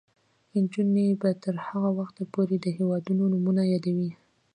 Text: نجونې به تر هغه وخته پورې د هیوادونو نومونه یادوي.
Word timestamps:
نجونې 0.61 1.07
به 1.21 1.29
تر 1.43 1.55
هغه 1.67 1.89
وخته 1.99 2.23
پورې 2.33 2.55
د 2.59 2.65
هیوادونو 2.77 3.23
نومونه 3.33 3.61
یادوي. 3.73 4.11